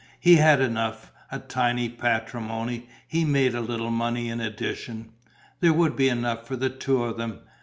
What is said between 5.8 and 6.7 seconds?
be enough for